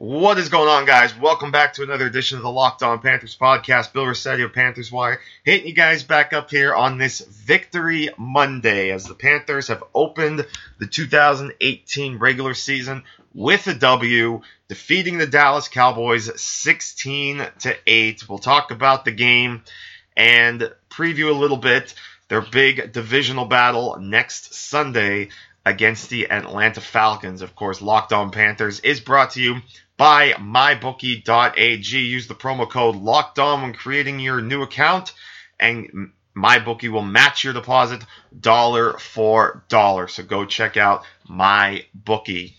[0.00, 1.14] What is going on, guys?
[1.14, 3.92] Welcome back to another edition of the Locked On Panthers podcast.
[3.92, 8.92] Bill Rossetti of Panthers Wire hitting you guys back up here on this Victory Monday
[8.92, 10.46] as the Panthers have opened
[10.78, 18.26] the 2018 regular season with a W, defeating the Dallas Cowboys 16 to 8.
[18.26, 19.64] We'll talk about the game
[20.16, 21.92] and preview a little bit
[22.28, 25.28] their big divisional battle next Sunday
[25.64, 27.42] against the Atlanta Falcons.
[27.42, 29.56] Of course, Locked On Panthers is brought to you
[29.96, 31.98] by mybookie.ag.
[31.98, 35.12] Use the promo code locked on when creating your new account,
[35.58, 38.02] and MyBookie will match your deposit
[38.38, 40.08] dollar for dollar.
[40.08, 42.54] So go check out MyBookie.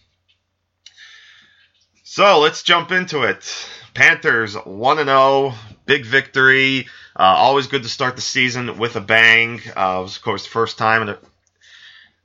[2.03, 3.67] So let's jump into it.
[3.94, 5.53] Panthers 1 0,
[5.85, 6.88] big victory.
[7.16, 9.61] Uh, always good to start the season with a bang.
[9.75, 11.17] Uh, it was, of course, the first time in a,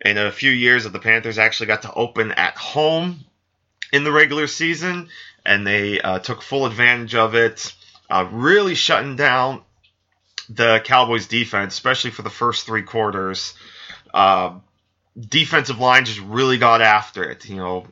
[0.01, 3.25] in a few years that the Panthers actually got to open at home
[3.93, 5.09] in the regular season,
[5.45, 7.75] and they uh, took full advantage of it,
[8.11, 9.63] uh, really shutting down
[10.49, 13.55] the Cowboys defense, especially for the first three quarters.
[14.13, 14.59] Uh,
[15.19, 17.49] defensive line just really got after it.
[17.49, 17.87] You know,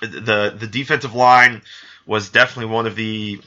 [0.00, 1.62] the the defensive line
[2.06, 3.40] was definitely one of the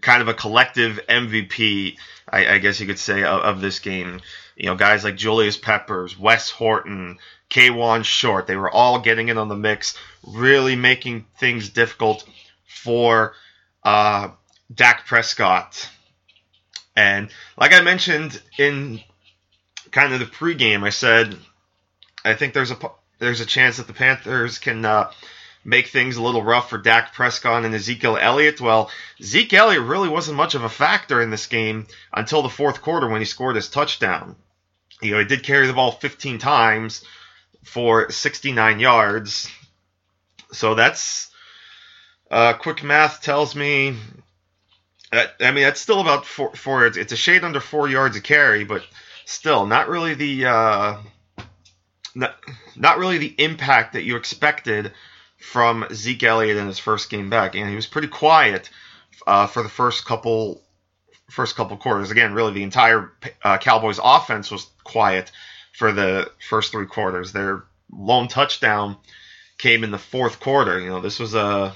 [0.00, 1.96] kind of a collective MVP,
[2.28, 4.20] I, I guess you could say, of, of, this game.
[4.56, 7.18] You know, guys like Julius Peppers, Wes Horton,
[7.50, 8.46] Kawann Short.
[8.46, 12.24] They were all getting in on the mix, really making things difficult
[12.66, 13.34] for
[13.82, 14.30] uh,
[14.72, 15.88] Dak Prescott.
[16.96, 19.00] And like I mentioned in
[19.90, 21.36] kind of the pregame, I said
[22.24, 22.78] I think there's a
[23.18, 25.10] there's a chance that the Panthers can uh,
[25.64, 28.60] make things a little rough for Dak Prescott and Ezekiel Elliott.
[28.60, 28.90] Well,
[29.22, 33.08] Zeke Elliott really wasn't much of a factor in this game until the fourth quarter
[33.08, 34.36] when he scored his touchdown.
[35.02, 37.04] You know, he did carry the ball 15 times,
[37.64, 39.50] for 69 yards.
[40.52, 41.30] So that's
[42.30, 43.96] uh, quick math tells me.
[45.12, 46.86] That, I mean, that's still about four, four.
[46.86, 48.82] It's a shade under four yards a carry, but
[49.24, 50.96] still not really the uh,
[52.14, 52.36] not,
[52.76, 54.92] not really the impact that you expected
[55.40, 58.70] from Zeke Elliott in his first game back, and he was pretty quiet
[59.26, 60.62] uh, for the first couple
[61.30, 62.10] first couple quarters.
[62.10, 63.12] Again, really the entire
[63.42, 65.30] uh, Cowboys offense was quiet
[65.72, 67.32] for the first three quarters.
[67.32, 68.96] Their lone touchdown
[69.58, 70.80] came in the fourth quarter.
[70.80, 71.74] You know, this was a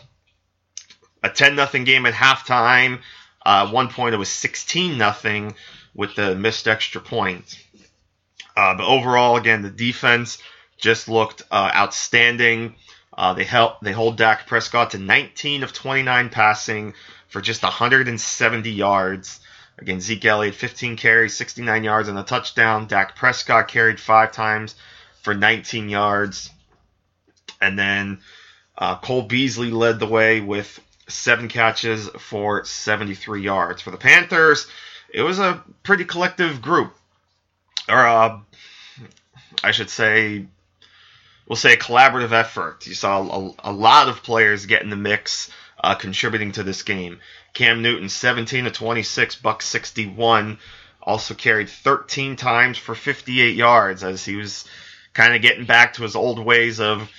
[1.23, 3.01] a 10 nothing game at halftime.
[3.45, 5.55] Uh, one point it was 16 nothing
[5.95, 7.59] with the missed extra point.
[8.57, 10.39] Uh, but overall, again, the defense
[10.77, 12.75] just looked uh, outstanding.
[13.17, 16.95] Uh, they help they hold Dak Prescott to 19 of 29 passing
[17.29, 19.41] for just 170 yards.
[19.79, 22.87] Again, Zeke Elliott, 15 carries, 69 yards, and a touchdown.
[22.87, 24.77] Dak Prescott carried five times
[25.23, 26.51] for 19 yards.
[27.61, 28.21] And then
[28.79, 33.83] uh, Cole Beasley led the way with seven catches for 73 yards.
[33.83, 34.67] For the Panthers,
[35.13, 36.97] it was a pretty collective group.
[37.89, 38.41] Or, uh,
[39.63, 40.47] I should say,
[41.47, 42.87] we'll say a collaborative effort.
[42.87, 45.51] You saw a, a lot of players get in the mix,
[45.83, 47.21] uh, contributing to this game.
[47.53, 50.59] Cam Newton, 17 to 26, buck 61.
[51.03, 54.65] Also carried 13 times for 58 yards as he was
[55.13, 57.11] kind of getting back to his old ways of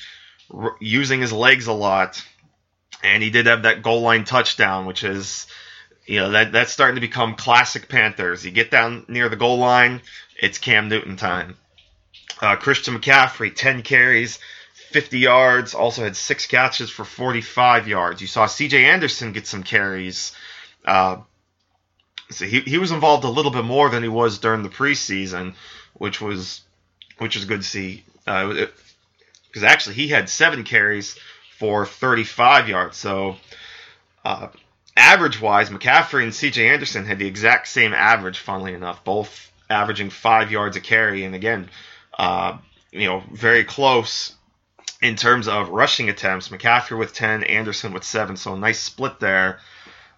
[0.54, 2.24] r- using his legs a lot.
[3.04, 5.46] And he did have that goal line touchdown, which is,
[6.06, 8.44] you know, that that's starting to become classic Panthers.
[8.44, 10.02] You get down near the goal line,
[10.36, 11.56] it's Cam Newton time.
[12.42, 14.40] Uh, Christian McCaffrey, 10 carries,
[14.92, 18.22] 50 yards, also had six catches for 45 yards.
[18.22, 20.36] You saw CJ Anderson get some carries.
[20.84, 21.18] Uh,
[22.30, 25.54] so he, he was involved a little bit more than he was during the preseason,
[25.94, 26.62] which was
[27.18, 28.04] which was good to see.
[28.26, 31.18] Because uh, actually he had seven carries
[31.58, 32.98] for 35 yards.
[32.98, 33.38] So
[34.26, 34.48] uh,
[34.98, 38.40] average wise, McCaffrey and CJ Anderson had the exact same average.
[38.40, 41.70] Funnily enough, both averaging five yards a carry, and again,
[42.18, 42.58] uh,
[42.92, 44.34] you know, very close
[45.02, 46.50] in terms of rushing attempts.
[46.50, 49.60] McCaffrey with 10, Anderson with 7, so a nice split there.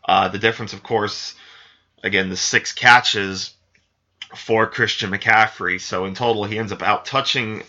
[0.08, 1.36] Uh, the difference, of course,
[2.04, 3.54] again, the six catches
[4.36, 5.82] for Christian McCaffrey.
[5.82, 7.64] So in total, he ends up out touching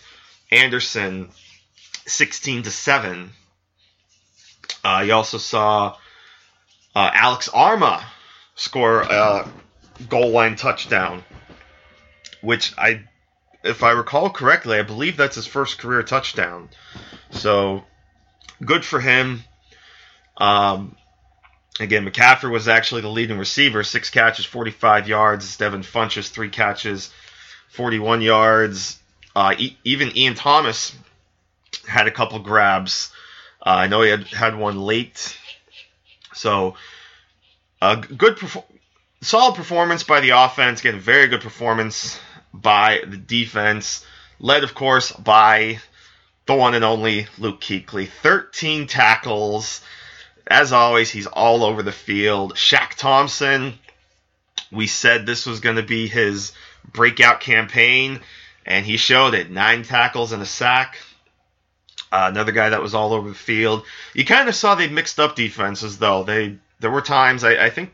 [0.51, 1.31] Anderson
[2.07, 3.31] 16 to 7.
[4.85, 5.97] Uh, you also saw
[6.95, 8.03] uh, Alex Armah
[8.55, 9.49] score a
[10.09, 11.25] goal line touchdown,
[12.41, 13.03] which I,
[13.63, 16.69] if I recall correctly, I believe that's his first career touchdown.
[17.31, 17.85] So
[18.65, 19.43] good for him.
[20.37, 20.97] Um,
[21.81, 25.57] again, McCaffrey was actually the leading receiver, six catches, 45 yards.
[25.57, 27.13] Devin Funchess, three catches,
[27.71, 28.99] 41 yards.
[29.35, 30.95] Uh, e- even Ian Thomas
[31.87, 33.13] had a couple grabs.
[33.65, 35.37] Uh, I know he had had one late.
[36.33, 36.77] So,
[37.83, 38.65] a good, perfor-
[39.21, 40.81] solid performance by the offense.
[40.81, 42.19] Again, very good performance
[42.53, 44.05] by the defense,
[44.39, 45.81] led of course by
[46.47, 48.09] the one and only Luke Kuechly.
[48.09, 49.83] 13 tackles.
[50.47, 52.55] As always, he's all over the field.
[52.55, 53.75] Shaq Thompson,
[54.73, 56.53] we said this was going to be his
[56.91, 58.21] breakout campaign,
[58.65, 59.51] and he showed it.
[59.51, 60.99] Nine tackles and a sack.
[62.11, 63.85] Uh, another guy that was all over the field.
[64.15, 66.23] You kind of saw they mixed up defenses, though.
[66.23, 67.93] They there were times I, I think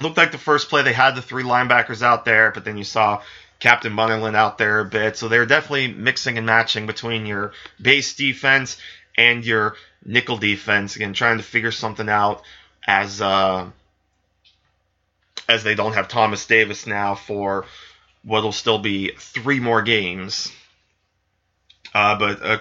[0.00, 2.84] looked like the first play they had the three linebackers out there, but then you
[2.84, 3.22] saw
[3.60, 5.16] Captain Munnerlyn out there a bit.
[5.16, 8.78] So they're definitely mixing and matching between your base defense
[9.16, 10.96] and your nickel defense.
[10.96, 12.42] Again, trying to figure something out
[12.86, 13.70] as uh,
[15.48, 17.66] as they don't have Thomas Davis now for
[18.24, 20.50] what'll still be three more games.
[21.94, 22.58] Uh, but uh,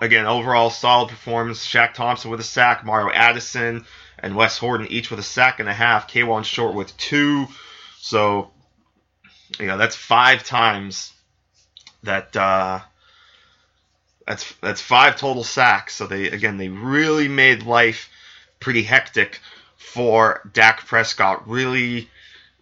[0.00, 1.66] again, overall solid performance.
[1.66, 3.84] Shaq Thompson with a sack, Mario Addison
[4.18, 6.12] and Wes Horton each with a sack and a half.
[6.12, 7.46] Kawann Short with two.
[8.04, 8.50] So,
[9.58, 11.10] you know, that's five times
[12.02, 12.80] that uh,
[14.26, 15.94] that's that's five total sacks.
[15.96, 18.10] So they again they really made life
[18.60, 19.40] pretty hectic
[19.78, 21.48] for Dak Prescott.
[21.48, 22.10] Really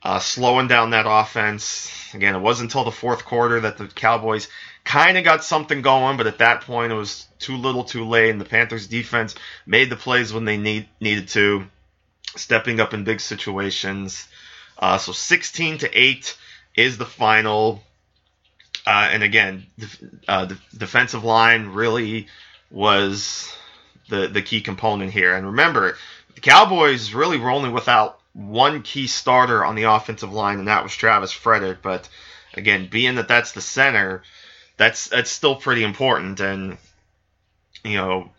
[0.04, 1.90] uh, slowing down that offense.
[2.14, 4.46] Again, it wasn't until the fourth quarter that the Cowboys
[4.84, 8.30] kind of got something going, but at that point it was too little, too late,
[8.30, 9.34] and the Panthers defense
[9.66, 11.64] made the plays when they need, needed to,
[12.36, 14.28] stepping up in big situations.
[14.82, 16.36] Uh, so 16 to 8
[16.74, 17.80] is the final.
[18.84, 19.64] Uh, and again,
[20.26, 22.26] uh, the defensive line really
[22.72, 23.54] was
[24.08, 25.36] the the key component here.
[25.36, 25.96] And remember,
[26.34, 30.82] the Cowboys really were only without one key starter on the offensive line, and that
[30.82, 31.80] was Travis Frederick.
[31.80, 32.08] But
[32.54, 34.24] again, being that that's the center,
[34.78, 36.40] that's that's still pretty important.
[36.40, 36.76] And
[37.84, 38.30] you know,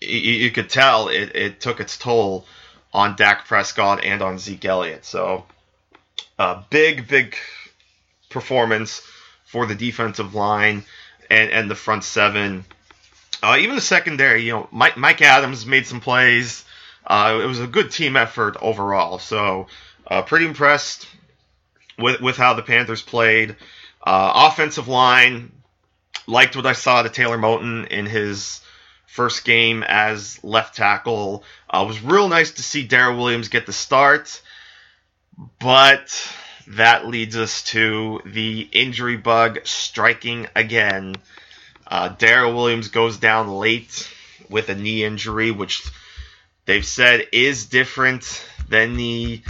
[0.00, 2.46] you, you could tell it, it took its toll
[2.92, 5.04] on Dak Prescott and on Zeke Elliott.
[5.04, 5.46] So,
[6.40, 7.36] a big, big
[8.30, 9.02] performance
[9.44, 10.84] for the defensive line
[11.30, 12.64] and, and the front seven.
[13.42, 16.64] Uh, even the secondary, you know, Mike, Mike Adams made some plays.
[17.06, 19.18] Uh, it was a good team effort overall.
[19.18, 19.66] So,
[20.06, 21.06] uh, pretty impressed
[21.98, 23.56] with, with how the Panthers played.
[24.02, 25.52] Uh, offensive line,
[26.26, 28.62] liked what I saw to Taylor Moton in his
[29.06, 31.44] first game as left tackle.
[31.68, 34.40] Uh, it was real nice to see Daryl Williams get the start,
[35.58, 36.34] but
[36.66, 41.16] that leads us to the injury bug striking again.
[41.86, 44.08] Uh, Williams goes down late
[44.48, 45.82] with a knee injury, which
[46.66, 49.42] they've said is different than the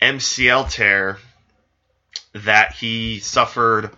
[0.00, 1.18] MCL tear
[2.34, 3.90] that he suffered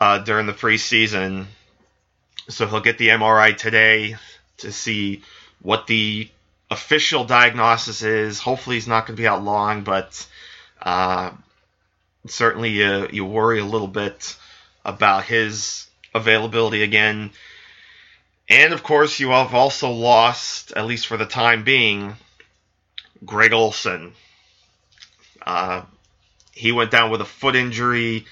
[0.00, 1.46] uh, during the preseason.
[2.48, 4.16] So he'll get the MRI today
[4.58, 5.22] to see
[5.62, 6.28] what the
[6.70, 8.40] official diagnosis is.
[8.40, 10.26] Hopefully, he's not going to be out long, but
[10.82, 11.30] uh,
[12.26, 14.36] certainly you, you worry a little bit
[14.84, 17.30] about his availability again.
[18.48, 22.16] And of course, you have also lost, at least for the time being,
[23.24, 24.12] Greg Olsen.
[25.46, 25.82] Uh,
[26.52, 28.26] he went down with a foot injury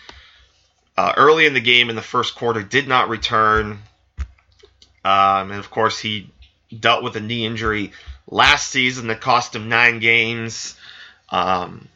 [0.97, 3.79] uh, early in the game in the first quarter, did not return.
[5.05, 6.31] Um, and of course, he
[6.77, 7.93] dealt with a knee injury
[8.27, 10.75] last season that cost him nine games.
[11.31, 11.89] Um,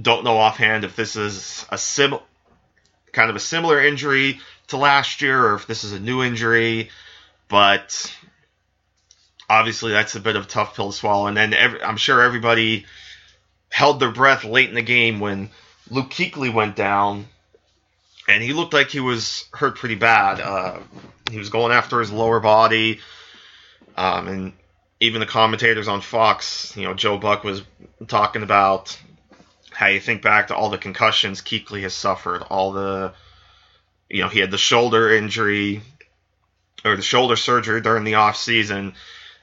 [0.00, 2.18] don't know offhand if this is a sim-
[3.12, 6.90] kind of a similar injury to last year or if this is a new injury,
[7.48, 8.14] but
[9.48, 11.26] obviously that's a bit of a tough pill to swallow.
[11.26, 12.86] And then every, I'm sure everybody
[13.70, 15.50] held their breath late in the game when
[15.90, 17.26] Luke Kuechly went down
[18.28, 20.40] and he looked like he was hurt pretty bad.
[20.40, 20.78] Uh,
[21.30, 23.00] he was going after his lower body,
[23.96, 24.52] um, and
[25.00, 27.62] even the commentators on Fox, you know, Joe Buck was
[28.08, 28.98] talking about
[29.74, 33.12] how you think back to all the concussions Kuechly has suffered, all the,
[34.08, 35.82] you know, he had the shoulder injury
[36.84, 38.94] or the shoulder surgery during the off season.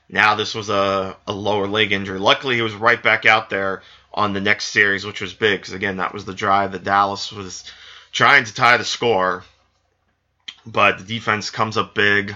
[0.10, 2.20] Now this was a, a lower leg injury.
[2.20, 3.82] Luckily, he was right back out there
[4.14, 7.32] on the next series, which was big because again, that was the drive that Dallas
[7.32, 7.64] was
[8.12, 9.44] trying to tie the score,
[10.66, 12.36] but the defense comes up big.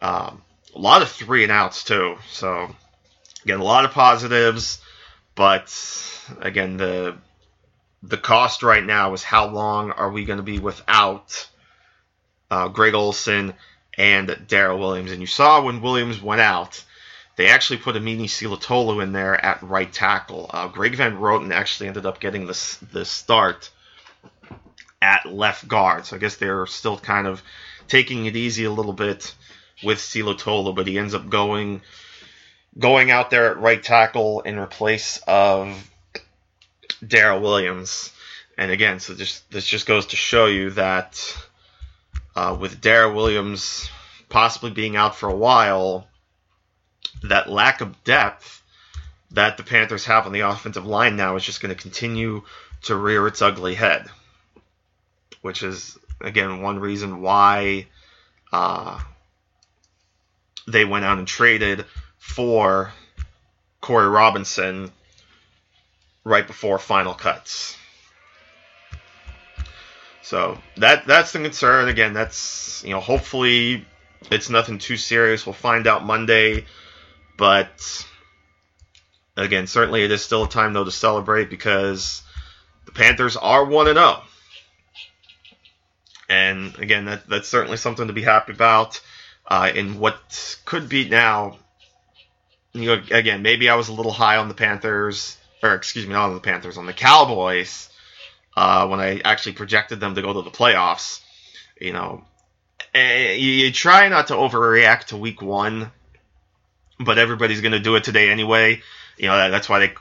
[0.00, 0.42] Um,
[0.74, 2.16] a lot of three and outs too.
[2.30, 2.74] So
[3.44, 4.80] again, a lot of positives,
[5.34, 5.74] but
[6.40, 7.16] again, the
[8.02, 11.48] the cost right now is how long are we going to be without
[12.50, 13.54] uh, Greg Olsen
[13.96, 15.12] and Daryl Williams?
[15.12, 16.82] And you saw when Williams went out,
[17.36, 20.50] they actually put Amini Silatolu in there at right tackle.
[20.52, 23.70] Uh, Greg Van Roten actually ended up getting this the start
[25.02, 26.06] at left guard.
[26.06, 27.42] So I guess they're still kind of
[27.88, 29.34] taking it easy a little bit
[29.82, 31.82] with Silatolu, but he ends up going
[32.78, 35.90] going out there at right tackle in replace of
[37.02, 38.12] Daryl Williams.
[38.56, 41.20] And again, so just this just goes to show you that
[42.36, 43.88] uh, with Daryl Williams
[44.28, 46.06] possibly being out for a while,
[47.22, 48.62] that lack of depth
[49.32, 52.42] that the Panthers have on the offensive line now is just going to continue
[52.82, 54.06] to rear its ugly head,
[55.42, 57.86] which is again one reason why
[58.52, 59.00] uh,
[60.66, 61.84] they went out and traded
[62.20, 62.92] for
[63.80, 64.92] Corey Robinson
[66.22, 67.76] right before final cuts.
[70.22, 71.88] So that that's the concern.
[71.88, 73.84] Again, that's you know hopefully
[74.30, 75.44] it's nothing too serious.
[75.44, 76.66] We'll find out Monday,
[77.36, 78.06] but
[79.36, 82.22] again, certainly it is still a time though to celebrate because
[82.84, 84.18] the Panthers are one and zero.
[84.18, 84.24] Oh.
[86.28, 89.00] And again, that, that's certainly something to be happy about
[89.48, 91.58] uh, in what could be now.
[92.72, 96.12] You know, again, maybe I was a little high on the Panthers, or excuse me,
[96.12, 97.90] not on the Panthers, on the Cowboys
[98.56, 101.20] uh, when I actually projected them to go to the playoffs.
[101.80, 102.24] You know,
[102.94, 105.90] you, you try not to overreact to Week One,
[106.98, 108.82] but everybody's going to do it today anyway.
[109.16, 109.94] You know, that, that's why they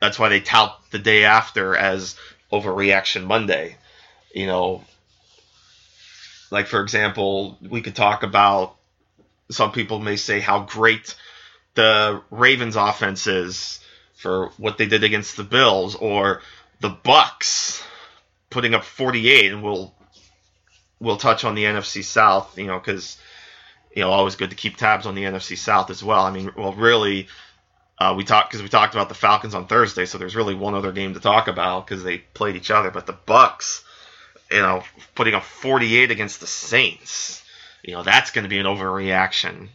[0.00, 2.16] that's why they tout the day after as
[2.50, 3.76] overreaction Monday.
[4.34, 4.84] You know,
[6.50, 8.76] like for example, we could talk about
[9.50, 11.14] some people may say how great
[11.74, 13.80] the Ravens offenses
[14.14, 16.42] for what they did against the Bills or
[16.80, 17.82] the Bucs
[18.50, 19.94] putting up 48 and we'll
[20.98, 23.16] we'll touch on the NFC South, you know, cuz
[23.94, 26.20] you know, always good to keep tabs on the NFC South as well.
[26.20, 27.28] I mean, well really
[28.00, 30.74] uh, we talked because we talked about the Falcons on Thursday, so there's really one
[30.74, 32.90] other game to talk about because they played each other.
[32.90, 33.82] But the Bucs,
[34.50, 34.82] you know,
[35.14, 37.42] putting up 48 against the Saints,
[37.82, 39.68] you know, that's going to be an overreaction.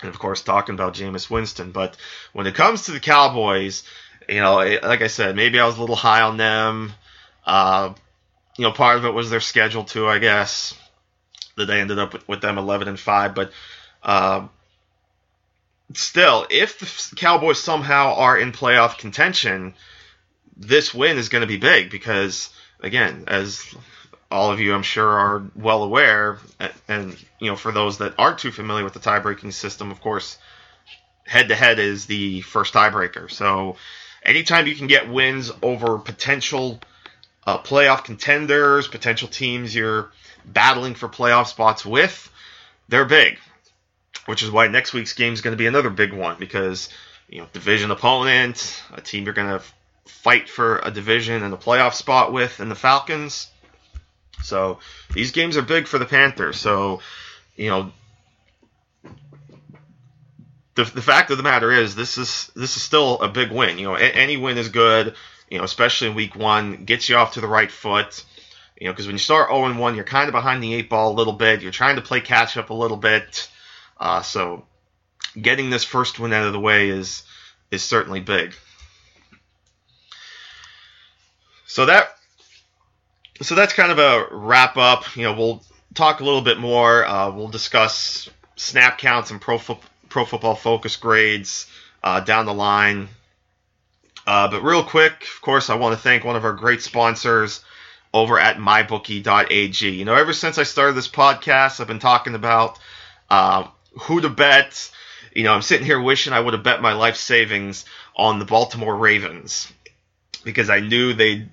[0.00, 1.70] And of course, talking about Jameis Winston.
[1.70, 1.96] But
[2.32, 3.84] when it comes to the Cowboys,
[4.28, 6.92] you know, like I said, maybe I was a little high on them.
[7.46, 7.94] Uh,
[8.56, 10.74] you know, part of it was their schedule too, I guess.
[11.56, 13.52] That they ended up with, them 11 and five, but
[14.02, 14.48] uh,
[15.92, 19.74] still, if the Cowboys somehow are in playoff contention,
[20.56, 23.64] this win is going to be big because, again, as
[24.34, 26.38] all of you, I'm sure, are well aware,
[26.88, 30.38] and you know, for those that aren't too familiar with the tie-breaking system, of course,
[31.24, 33.30] head-to-head is the first tiebreaker.
[33.30, 33.76] So,
[34.24, 36.80] anytime you can get wins over potential
[37.46, 40.10] uh, playoff contenders, potential teams you're
[40.44, 42.28] battling for playoff spots with,
[42.88, 43.38] they're big.
[44.26, 46.88] Which is why next week's game is going to be another big one because
[47.28, 49.62] you know division opponent, a team you're going to
[50.06, 53.48] fight for a division and a playoff spot with, and the Falcons
[54.44, 54.78] so
[55.12, 56.58] these games are big for the Panthers.
[56.58, 57.00] So,
[57.56, 57.92] you know,
[60.74, 63.78] the, the fact of the matter is this is this is still a big win.
[63.78, 65.14] You know, any win is good.
[65.50, 68.24] You know, especially in week one, gets you off to the right foot.
[68.80, 71.12] You know, because when you start 0 1, you're kind of behind the eight ball
[71.12, 71.62] a little bit.
[71.62, 73.48] You're trying to play catch up a little bit.
[73.98, 74.66] Uh, so,
[75.40, 77.22] getting this first win out of the way is
[77.70, 78.54] is certainly big.
[81.66, 82.13] So that
[83.42, 85.16] so that's kind of a wrap up.
[85.16, 85.62] You know, we'll
[85.94, 87.04] talk a little bit more.
[87.04, 91.66] Uh, we'll discuss snap counts and pro, fo- pro football focus grades
[92.02, 93.08] uh, down the line.
[94.26, 97.62] Uh, but real quick, of course, I want to thank one of our great sponsors
[98.12, 99.90] over at mybookie.ag.
[99.90, 102.78] You know, ever since I started this podcast, I've been talking about
[103.28, 103.66] uh,
[104.02, 104.90] who to bet.
[105.34, 107.84] You know, I'm sitting here wishing I would have bet my life savings
[108.16, 109.70] on the Baltimore Ravens
[110.44, 111.48] because I knew they'd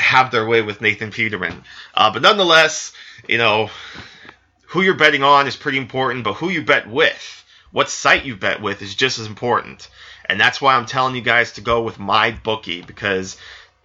[0.00, 1.64] have their way with Nathan Peterman.
[1.94, 2.92] Uh, but nonetheless,
[3.28, 3.70] you know,
[4.68, 8.36] who you're betting on is pretty important, but who you bet with, what site you
[8.36, 9.88] bet with, is just as important.
[10.26, 13.36] And that's why I'm telling you guys to go with my bookie because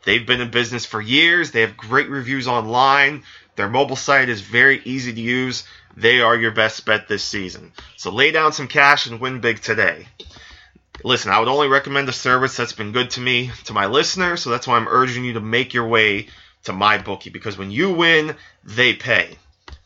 [0.05, 1.51] they've been in business for years.
[1.51, 3.23] They have great reviews online.
[3.55, 5.65] Their mobile site is very easy to use.
[5.97, 7.71] They are your best bet this season.
[7.95, 10.07] So lay down some cash and win big today
[11.03, 14.41] listen, I would only recommend a service that's been good to me, to my listeners,
[14.41, 16.27] so that's why I'm urging you to make your way
[16.63, 19.37] to my bookie because when you win, they pay.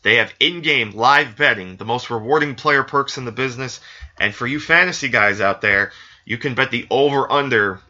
[0.01, 3.81] They have in game live betting, the most rewarding player perks in the business.
[4.17, 5.91] And for you fantasy guys out there,
[6.25, 7.81] you can bet the over under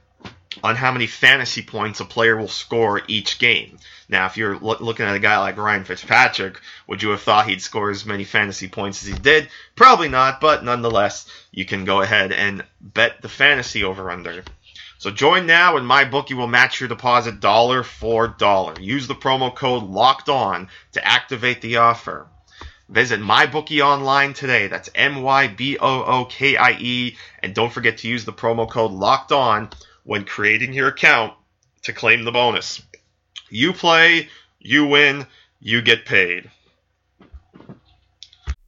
[0.64, 3.78] on how many fantasy points a player will score each game.
[4.08, 7.48] Now, if you're lo- looking at a guy like Ryan Fitzpatrick, would you have thought
[7.48, 9.50] he'd score as many fantasy points as he did?
[9.76, 14.44] Probably not, but nonetheless, you can go ahead and bet the fantasy over under.
[14.98, 18.80] So join now and my bookie will match your deposit dollar for dollar.
[18.82, 22.28] Use the promo code locked on to activate the offer.
[22.90, 24.68] Visit MyBookie online today.
[24.68, 27.18] That's M Y B O O K I E.
[27.42, 29.70] And don't forget to use the promo code locked on
[30.10, 31.36] when creating your account
[31.84, 32.82] to claim the bonus.
[33.52, 35.28] You play, you win,
[35.60, 36.50] you get paid.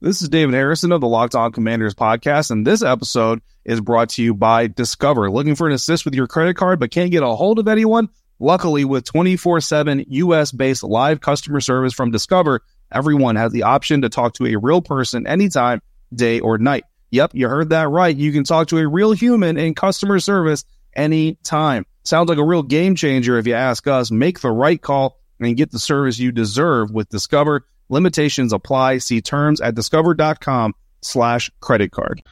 [0.00, 4.10] This is David Harrison of the Locked On Commanders podcast, and this episode is brought
[4.10, 5.32] to you by Discover.
[5.32, 8.08] Looking for an assist with your credit card but can't get a hold of anyone?
[8.38, 14.02] Luckily, with 24 7 US based live customer service from Discover, everyone has the option
[14.02, 15.82] to talk to a real person anytime,
[16.14, 16.84] day or night.
[17.10, 18.16] Yep, you heard that right.
[18.16, 21.86] You can talk to a real human in customer service anytime.
[22.04, 24.10] Sounds like a real game changer if you ask us.
[24.10, 27.64] Make the right call and get the service you deserve with Discover.
[27.88, 28.98] Limitations apply.
[28.98, 32.22] See terms at discover.com slash credit card.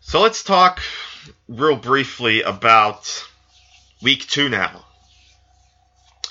[0.00, 0.80] So let's talk
[1.48, 3.26] real briefly about
[4.02, 4.84] week two now.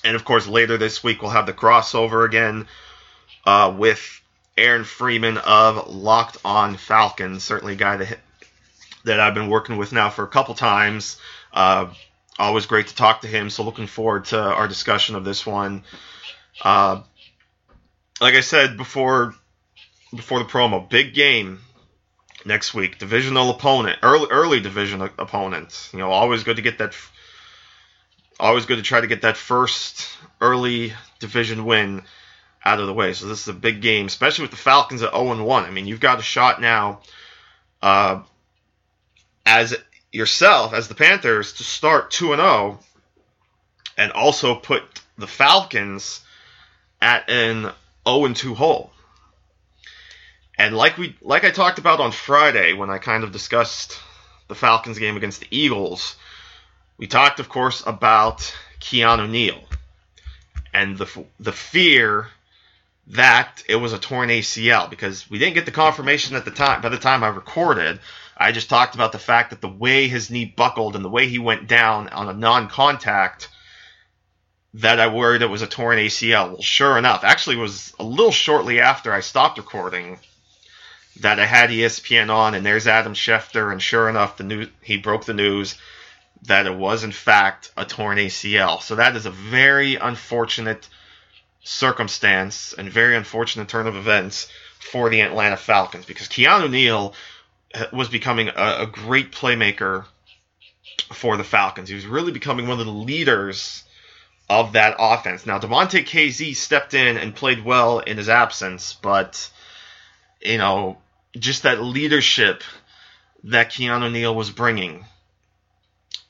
[0.04, 2.68] And of course, later this week we'll have the crossover again
[3.46, 4.22] uh, with
[4.58, 7.44] Aaron Freeman of Locked On Falcons.
[7.44, 8.20] Certainly a guy that,
[9.06, 11.18] that I've been working with now for a couple times.
[11.54, 11.88] Uh,
[12.38, 13.50] always great to talk to him.
[13.50, 15.84] So looking forward to our discussion of this one.
[16.62, 17.02] Uh,
[18.22, 19.34] like I said before,
[20.14, 21.60] before the promo, big game
[22.46, 22.98] next week.
[22.98, 25.90] Divisional opponent, early early division opponent.
[25.92, 26.96] You know, always good to get that.
[28.40, 30.08] Always good to try to get that first
[30.42, 32.04] early division win
[32.64, 33.14] out of the way.
[33.14, 35.64] So this is a big game, especially with the Falcons at 0 1.
[35.64, 37.02] I mean, you've got a shot now,
[37.82, 38.24] uh,
[39.46, 39.76] as
[40.12, 42.80] yourself, as the Panthers, to start 2 and 0,
[43.98, 44.84] and also put
[45.18, 46.22] the Falcons
[47.02, 47.72] at an
[48.08, 48.92] 0 and 2 hole.
[50.58, 54.00] And like we like I talked about on Friday when I kind of discussed
[54.48, 56.16] the Falcons game against the Eagles,
[56.98, 59.62] we talked of course about Keanu Neal
[60.74, 62.28] and the the fear
[63.08, 66.82] that it was a torn ACL because we didn't get the confirmation at the time
[66.82, 68.00] by the time I recorded.
[68.38, 71.28] I just talked about the fact that the way his knee buckled and the way
[71.28, 73.48] he went down on a non-contact
[74.76, 76.52] that I worried it was a torn ACL.
[76.52, 80.20] Well, sure enough, actually, was a little shortly after I stopped recording
[81.22, 85.24] that I had ESPN on, and there's Adam Schefter, and sure enough, the he broke
[85.24, 85.78] the news
[86.44, 88.82] that it was in fact a torn ACL.
[88.82, 90.90] So that is a very unfortunate
[91.66, 94.48] circumstance and very unfortunate turn of events
[94.80, 97.16] for the Atlanta Falcons because Keanu Neal
[97.74, 100.06] uh, was becoming a, a great playmaker
[101.12, 101.90] for the Falcons.
[101.90, 103.84] He was really becoming one of the leaders
[104.48, 105.48] of that offense.
[105.48, 109.50] Now, Damontae Kazee stepped in and played well in his absence, but,
[110.42, 111.00] you know,
[111.36, 112.64] just that leadership
[113.46, 115.04] that Keanu Neal was bringing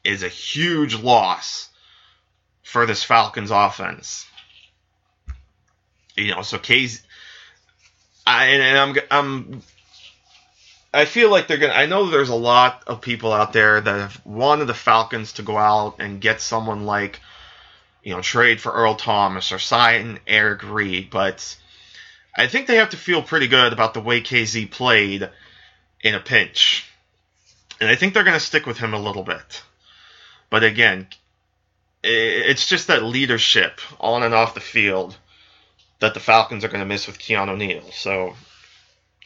[0.05, 1.69] is a huge loss
[2.63, 4.25] for this Falcons offense.
[6.15, 7.01] You know, so Kazee,
[8.25, 9.61] I, and I'm, I'm,
[10.93, 11.73] I feel like they're gonna.
[11.73, 15.43] I know there's a lot of people out there that have wanted the Falcons to
[15.43, 17.19] go out and get someone like
[18.05, 21.57] you know, trade for Earl Thomas or sign Eric Reid, but
[22.37, 25.27] I think they have to feel pretty good about the way Kazee played
[26.01, 26.87] in a pinch.
[27.81, 29.63] And I think they're to stick with him a little bit.
[30.51, 31.07] But again,
[32.03, 35.17] it's just that leadership on and off the field
[35.99, 37.83] that the Falcons are going to miss with Keanu Neal.
[37.91, 38.35] So,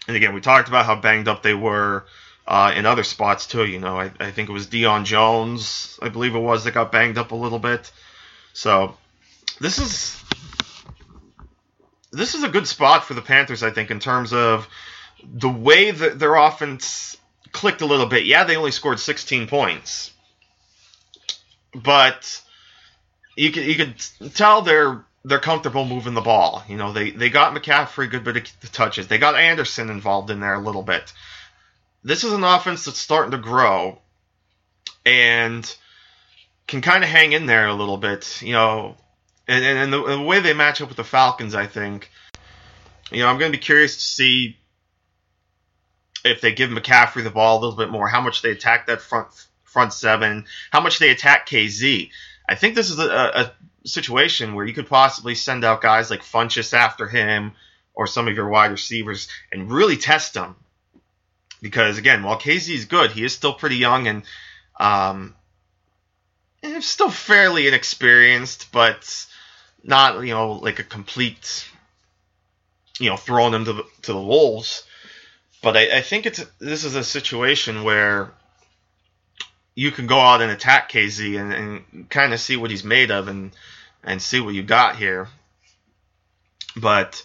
[0.08, 2.06] and again, we talked about how banged up they were
[2.48, 3.66] uh, in other spots too.
[3.66, 6.92] You know, I, I think it was Deion Jones, I believe it was, that got
[6.92, 7.92] banged up a little bit.
[8.54, 8.98] So
[9.60, 10.24] this is
[12.12, 14.68] this is a good spot for the Panthers, I think, in terms of
[15.24, 17.18] the way that their offense
[17.52, 18.26] clicked a little bit.
[18.26, 20.12] Yeah, they only scored 16 points,
[21.74, 22.42] but
[23.36, 23.96] you can you can
[24.34, 26.64] tell they're they're comfortable moving the ball.
[26.68, 29.08] You know, they they got McCaffrey a good bit of touches.
[29.08, 31.14] They got Anderson involved in there a little bit.
[32.04, 34.00] This is an offense that's starting to grow,
[35.06, 35.76] and
[36.70, 38.96] can kind of hang in there a little bit, you know,
[39.48, 42.12] and, and, and the, the, way they match up with the Falcons, I think,
[43.12, 44.58] you know, I'm going to be curious to see
[46.24, 49.02] if they give McCaffrey the ball a little bit more, how much they attack that
[49.02, 49.28] front
[49.64, 52.12] front seven, how much they attack Kazee.
[52.50, 53.52] I think this is a, a
[53.88, 57.52] situation where you could possibly send out guys like Funchess after him
[57.94, 60.56] or some of your wide receivers and really test them.
[61.62, 64.24] Because again, while Kazee is good, he is still pretty young and
[64.80, 65.36] um,
[66.80, 69.28] still fairly inexperienced, but
[69.84, 71.70] not you know like a complete
[73.00, 74.84] you know throwing them to the, to the wolves.
[75.62, 78.32] But I, I think it's this is a situation where
[79.76, 83.12] you can go out and attack Kazee and, and kind of see what he's made
[83.12, 83.52] of and
[84.04, 85.28] and see what you got here.
[86.76, 87.24] But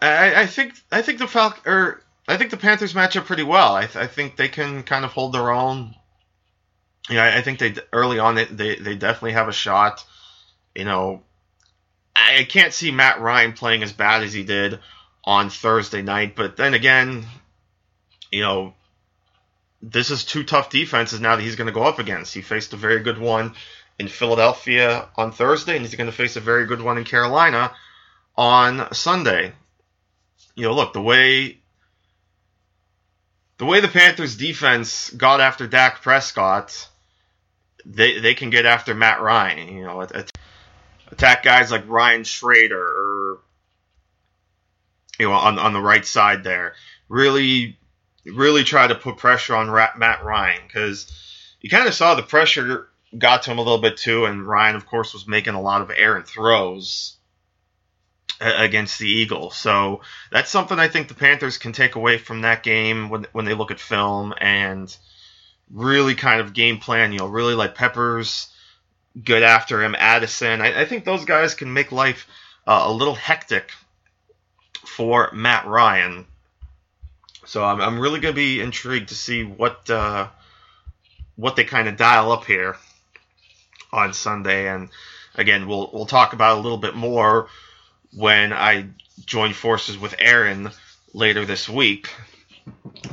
[0.00, 3.26] I, I think I think the Fal- or er, I think the Panthers match up
[3.26, 3.74] pretty well.
[3.74, 5.94] I, th- I think they can kind of hold their own.
[7.08, 10.04] You know, I, I think they early on they, they they definitely have a shot.
[10.74, 11.22] You know,
[12.14, 14.80] I can't see Matt Ryan playing as bad as he did
[15.24, 17.24] on Thursday night, but then again,
[18.30, 18.74] you know,
[19.82, 22.32] this is two tough defenses now that he's going to go up against.
[22.32, 23.54] He faced a very good one
[23.98, 27.72] in Philadelphia on Thursday, and he's going to face a very good one in Carolina
[28.36, 29.52] on Sunday.
[30.54, 31.58] You know, look the way
[33.58, 36.88] the way the Panthers defense got after Dak Prescott,
[37.84, 39.76] they they can get after Matt Ryan.
[39.76, 40.00] You know,
[41.10, 43.38] attack guys like Ryan Schraeder or
[45.18, 46.74] you know on on the right side there.
[47.08, 47.78] Really
[48.24, 51.10] really try to put pressure on Matt Ryan because
[51.60, 54.76] you kind of saw the pressure got to him a little bit too, and Ryan,
[54.76, 57.16] of course, was making a lot of errant throws
[58.40, 59.56] against the Eagles.
[59.56, 63.44] So that's something I think the Panthers can take away from that game when when
[63.44, 64.94] they look at film and
[65.70, 67.12] really kind of game plan.
[67.12, 68.48] You know, really like Peppers
[69.22, 70.60] good after him, Addison.
[70.60, 72.26] I, I think those guys can make life
[72.66, 73.70] uh, a little hectic
[74.84, 76.26] for Matt Ryan.
[77.44, 80.28] So I'm, I'm really going to be intrigued to see what uh,
[81.36, 82.76] what they kind of dial up here
[83.92, 84.68] on Sunday.
[84.68, 84.90] And
[85.34, 87.48] again, we'll we'll talk about a little bit more
[88.14, 88.86] when I
[89.24, 90.70] join forces with Aaron
[91.12, 92.10] later this week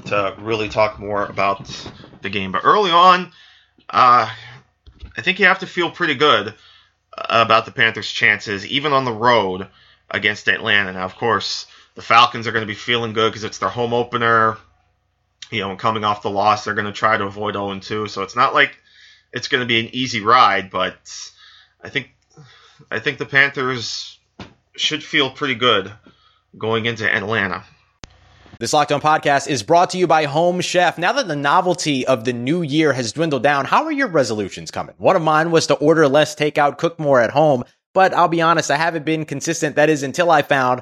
[0.05, 1.69] to really talk more about
[2.21, 2.51] the game.
[2.51, 3.31] But early on,
[3.89, 4.29] uh,
[5.17, 6.53] I think you have to feel pretty good
[7.17, 9.67] about the Panthers' chances, even on the road
[10.09, 10.93] against Atlanta.
[10.93, 11.65] Now, of course,
[11.95, 14.57] the Falcons are going to be feeling good because it's their home opener.
[15.51, 18.07] You know, and coming off the loss, they're going to try to avoid 0 2.
[18.07, 18.77] So it's not like
[19.33, 20.97] it's going to be an easy ride, but
[21.83, 22.11] I think
[22.91, 24.19] I think the Panthers
[24.75, 25.91] should feel pretty good
[26.57, 27.63] going into Atlanta.
[28.59, 30.97] This Locked On podcast is brought to you by Home Chef.
[30.97, 34.69] Now that the novelty of the new year has dwindled down, how are your resolutions
[34.69, 34.95] coming?
[34.97, 38.41] One of mine was to order less takeout, cook more at home, but I'll be
[38.41, 39.77] honest, I haven't been consistent.
[39.77, 40.81] That is until I found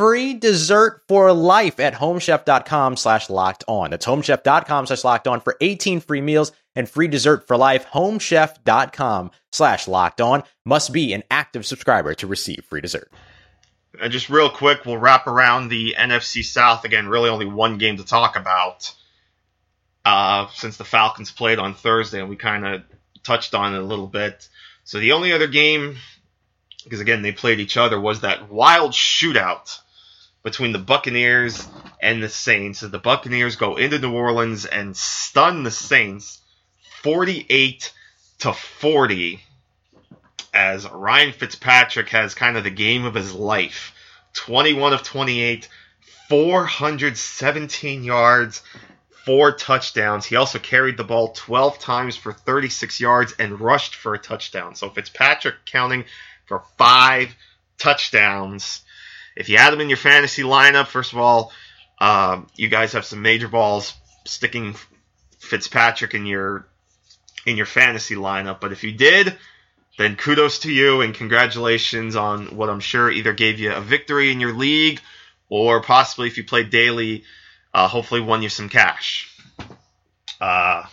[0.00, 3.90] free dessert for life at homechef.com slash locked on.
[3.90, 7.84] That's homechef.com slash locked on for 18 free meals and free dessert for life.
[7.88, 13.12] Homechef.com slash locked on must be an active subscriber to receive free dessert.
[14.00, 17.06] And just real quick, we'll wrap around the NFC South again.
[17.06, 18.94] Really, only one game to talk about
[20.06, 22.82] uh, since the Falcons played on Thursday, and we kind of
[23.22, 24.48] touched on it a little bit.
[24.84, 25.98] So the only other game,
[26.84, 29.78] because again they played each other, was that wild shootout
[30.42, 31.66] between the Buccaneers
[32.00, 32.80] and the Saints.
[32.80, 36.40] The Buccaneers go into New Orleans and stun the Saints
[37.02, 37.92] 48
[38.40, 39.40] to 40
[40.52, 43.94] as Ryan Fitzpatrick has kind of the game of his life.
[44.34, 45.68] 21 of 28,
[46.28, 48.62] 417 yards,
[49.24, 50.24] four touchdowns.
[50.24, 54.74] He also carried the ball 12 times for 36 yards and rushed for a touchdown.
[54.74, 56.04] So Fitzpatrick counting
[56.46, 57.34] for five
[57.78, 58.82] touchdowns.
[59.40, 61.50] If you had him in your fantasy lineup, first of all,
[61.98, 63.94] uh, you guys have some major balls
[64.26, 64.76] sticking
[65.38, 66.68] Fitzpatrick in your
[67.46, 68.60] in your fantasy lineup.
[68.60, 69.38] But if you did,
[69.96, 74.30] then kudos to you and congratulations on what I'm sure either gave you a victory
[74.30, 75.00] in your league
[75.48, 77.24] or possibly if you played daily,
[77.72, 79.34] uh, hopefully won you some cash.
[80.38, 80.84] Uh,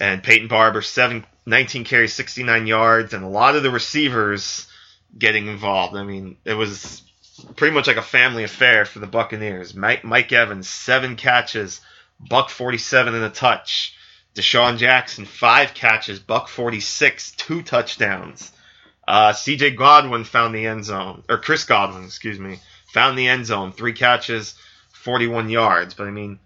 [0.00, 4.66] and Peyton Barber, seven, 19 carries, 69 yards, and a lot of the receivers
[5.16, 5.94] getting involved.
[5.94, 7.02] I mean, it was
[7.56, 9.74] pretty much like a family affair for the Buccaneers.
[9.74, 11.80] Mike, Mike Evans, seven catches,
[12.20, 13.94] buck 47 and a touch.
[14.34, 18.52] DeSean Jackson, five catches, buck 46, two touchdowns.
[19.06, 22.60] Uh, CJ Godwin found the end zone, or Chris Godwin, excuse me,
[22.92, 24.54] found the end zone, three catches,
[24.92, 25.94] 41 yards.
[25.94, 26.38] But I mean,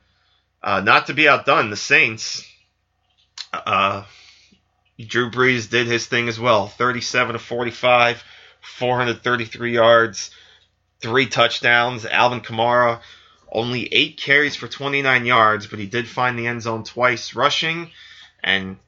[0.63, 2.47] uh, not to be outdone, the Saints,
[3.53, 4.05] uh,
[4.99, 8.23] Drew Brees did his thing as well 37 to 45,
[8.61, 10.31] 433 yards,
[11.03, 12.07] three touchdowns.
[12.07, 13.01] Alvin Kamara,
[13.51, 17.91] only eight carries for 29 yards, but he did find the end zone twice rushing
[18.43, 18.79] and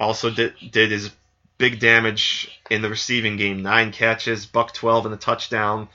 [0.00, 1.10] also did, did his
[1.58, 3.62] big damage in the receiving game.
[3.62, 5.88] Nine catches, buck 12 and a touchdown.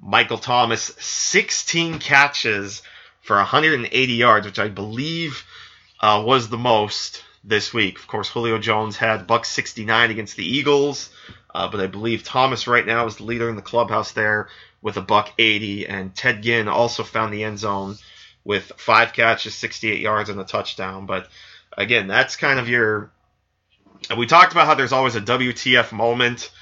[0.00, 2.82] Michael Thomas, 16 catches
[3.20, 5.44] for 180 yards, which I believe
[6.00, 7.98] uh, was the most this week.
[7.98, 11.10] Of course, Julio Jones had buck 69 against the Eagles,
[11.54, 14.48] uh, but I believe Thomas right now is the leader in the clubhouse there
[14.82, 17.96] with a buck 80, and Ted Ginn also found the end zone
[18.44, 21.06] with five catches, 68 yards, and a touchdown.
[21.06, 21.28] But
[21.76, 23.10] again, that's kind of your.
[24.16, 26.52] We talked about how there's always a WTF moment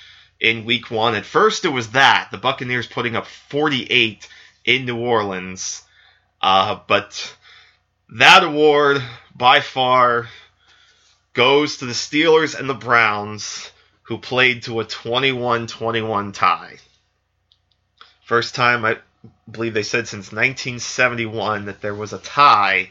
[0.41, 1.15] in week one.
[1.15, 4.27] At first, it was that the Buccaneers putting up 48
[4.65, 5.83] in New Orleans.
[6.41, 7.37] Uh, but
[8.09, 9.03] that award
[9.35, 10.29] by far
[11.37, 13.71] goes to the Steelers and the Browns,
[14.05, 16.79] who played to a 21 21 tie.
[18.25, 18.99] First time I
[19.49, 22.91] believe they said since 1971 that there was a tie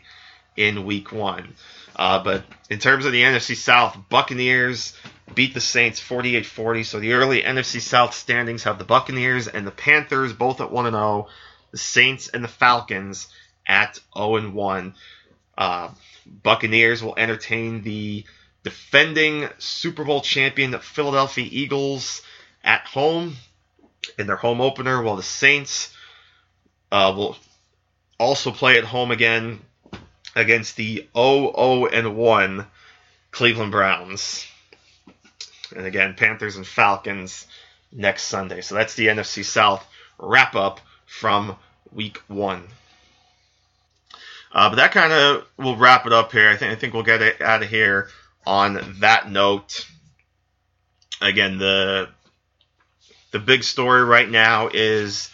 [0.56, 1.56] in week one.
[1.96, 4.96] Uh, but in terms of the NFC South, Buccaneers
[5.34, 6.84] beat the Saints 48 40.
[6.84, 10.92] So the early NFC South standings have the Buccaneers and the Panthers both at 1
[10.92, 11.28] 0,
[11.72, 13.28] the Saints and the Falcons
[13.68, 14.94] at 0 1.
[15.58, 15.90] Uh,
[16.26, 18.26] Buccaneers will entertain the
[18.64, 22.22] defending Super Bowl champion Philadelphia Eagles
[22.64, 23.36] at home
[24.18, 25.96] in their home opener, while the Saints
[26.92, 27.38] uh, will
[28.20, 29.62] also play at home again
[30.36, 32.68] against the 0 and 1
[33.32, 34.46] Cleveland Browns.
[35.76, 37.48] And again, Panthers and Falcons
[37.92, 38.62] next Sunday.
[38.62, 39.86] So that's the NFC South
[40.18, 41.56] wrap up from
[41.92, 42.68] week one.
[44.52, 46.50] Uh, but that kind of will wrap it up here.
[46.50, 48.10] I think I think we'll get it out of here
[48.46, 49.86] on that note.
[51.22, 52.10] Again, the
[53.32, 55.30] the big story right now is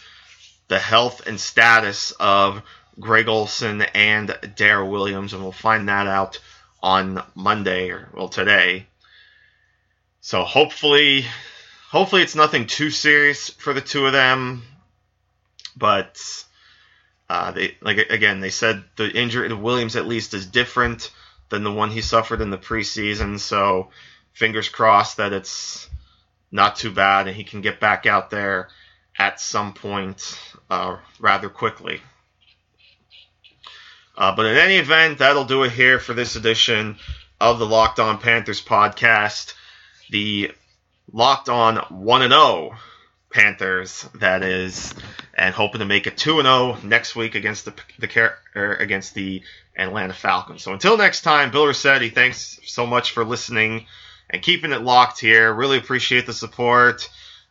[0.68, 2.62] the health and status of
[2.98, 6.38] Greg Olsen and Daryl Williams, and we'll find that out
[6.82, 8.86] on Monday or well today.
[10.20, 11.24] So hopefully,
[11.90, 14.62] hopefully it's nothing too serious for the two of them.
[15.76, 16.20] But
[17.28, 21.10] uh, they like again, they said the injury to Williams at least is different
[21.48, 23.38] than the one he suffered in the preseason.
[23.38, 23.90] So
[24.32, 25.88] fingers crossed that it's
[26.50, 28.68] not too bad and he can get back out there
[29.18, 30.38] at some point
[30.70, 32.00] uh, rather quickly.
[34.16, 36.96] Uh, but in any event, that'll do it here for this edition
[37.40, 39.54] of the Locked On Panthers podcast.
[40.10, 40.52] The
[41.10, 42.76] Locked On 1 0
[43.30, 44.94] Panthers, that is,
[45.34, 49.42] and hoping to make it 2 0 next week against the, the against the
[49.76, 50.62] Atlanta Falcons.
[50.62, 53.86] So until next time, Bill Rossetti, thanks so much for listening
[54.28, 55.52] and keeping it locked here.
[55.52, 57.08] Really appreciate the support.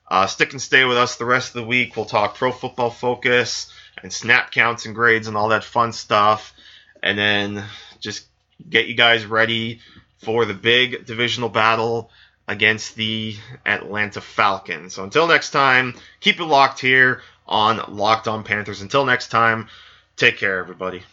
[0.08, 1.96] Uh, stick and stay with us the rest of the week.
[1.96, 3.72] We'll talk pro football focus
[4.04, 6.54] and snap counts and grades and all that fun stuff.
[7.02, 7.63] And then
[8.00, 8.26] just
[8.70, 9.80] get you guys ready
[10.20, 12.12] for the big divisional battle
[12.48, 14.94] against the Atlanta Falcons.
[14.94, 18.82] So until next time, keep it locked here on Locked On Panthers.
[18.82, 19.67] Until next time,
[20.15, 21.04] take care, everybody.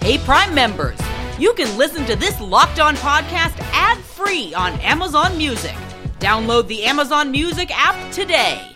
[0.00, 0.98] Hey, Prime members,
[1.38, 5.74] you can listen to this Locked On podcast ad free on Amazon Music.
[6.20, 8.75] Download the Amazon Music app today.